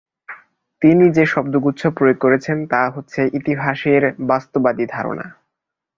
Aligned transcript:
তিনি 0.81 1.05
যে 1.11 1.25
শব্দগুচ্ছ 1.25 1.81
প্রয়োগ 1.87 2.17
করেছেন 2.17 2.57
তা 2.67 2.81
হচ্ছে 2.89 3.21
"ইতিহাসের 3.33 4.03
বস্তুবাদী 4.27 4.85
ধারণা"। 4.85 5.25